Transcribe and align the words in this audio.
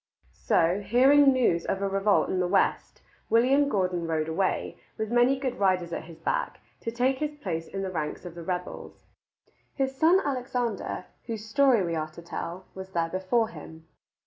So, 0.47 0.79
hearing 0.83 1.31
news 1.31 1.63
of 1.67 1.79
a 1.83 1.87
revolt 1.87 2.29
in 2.29 2.39
the 2.39 2.47
west, 2.47 3.01
William 3.29 3.69
Gordon 3.69 4.07
rode 4.07 4.27
away, 4.27 4.79
with 4.97 5.11
many 5.11 5.37
good 5.37 5.59
riders 5.59 5.93
at 5.93 6.05
his 6.05 6.17
back, 6.17 6.59
to 6.79 6.89
take 6.91 7.19
his 7.19 7.35
place 7.35 7.67
in 7.67 7.83
the 7.83 7.91
ranks 7.91 8.25
of 8.25 8.33
the 8.33 8.41
rebels. 8.41 9.05
His 9.75 9.95
son 9.95 10.19
Alexander, 10.25 11.05
whose 11.27 11.45
story 11.45 11.83
we 11.85 11.93
are 11.93 12.09
to 12.13 12.21
tell, 12.23 12.65
was 12.73 12.89
there 12.93 13.09
before 13.09 13.49
him. 13.49 13.85